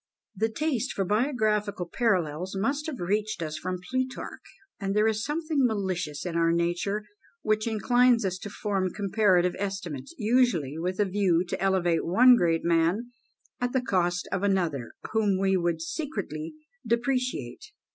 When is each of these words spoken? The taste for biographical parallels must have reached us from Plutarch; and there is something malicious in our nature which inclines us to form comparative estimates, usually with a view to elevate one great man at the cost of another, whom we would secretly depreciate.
The 0.35 0.49
taste 0.51 0.93
for 0.93 1.05
biographical 1.05 1.87
parallels 1.87 2.55
must 2.57 2.87
have 2.87 2.99
reached 2.99 3.43
us 3.43 3.59
from 3.59 3.77
Plutarch; 3.87 4.41
and 4.79 4.95
there 4.95 5.05
is 5.07 5.23
something 5.23 5.63
malicious 5.63 6.25
in 6.25 6.35
our 6.35 6.51
nature 6.51 7.05
which 7.43 7.67
inclines 7.67 8.25
us 8.25 8.39
to 8.39 8.49
form 8.49 8.89
comparative 8.95 9.55
estimates, 9.59 10.15
usually 10.17 10.75
with 10.79 10.99
a 10.99 11.05
view 11.05 11.45
to 11.49 11.61
elevate 11.61 12.03
one 12.03 12.35
great 12.35 12.63
man 12.63 13.11
at 13.59 13.73
the 13.73 13.81
cost 13.81 14.27
of 14.31 14.41
another, 14.41 14.93
whom 15.11 15.37
we 15.39 15.55
would 15.55 15.83
secretly 15.83 16.55
depreciate. 16.83 17.65